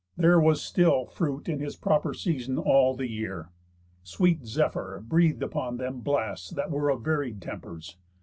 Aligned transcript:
There 0.17 0.39
was 0.39 0.63
still 0.63 1.05
Fruit 1.05 1.47
in 1.47 1.59
his 1.59 1.75
proper 1.75 2.15
season 2.15 2.57
all 2.57 2.95
the 2.95 3.07
year. 3.07 3.49
Sweet 4.01 4.47
Zephyr 4.47 4.99
breath'd 5.07 5.43
upon 5.43 5.77
them 5.77 5.99
blasts 5.99 6.49
that 6.49 6.71
were 6.71 6.89
Of 6.89 7.03
varied 7.03 7.39
tempers. 7.39 7.97